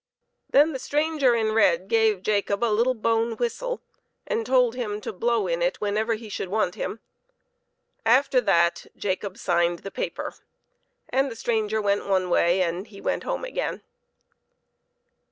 [0.49, 3.83] Then the stranger in red gave Jacob a little bone whistle,
[4.25, 7.01] and told him to blow in it whenever he should want him.
[8.03, 10.33] After that Jacob signed the paper,
[11.09, 13.83] and the stranger went one way and he went home again.